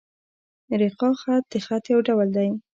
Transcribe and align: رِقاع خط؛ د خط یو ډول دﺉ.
رِقاع 0.81 1.13
خط؛ 1.21 1.43
د 1.51 1.53
خط 1.65 1.83
یو 1.93 1.99
ډول 2.07 2.27
دﺉ. 2.35 2.53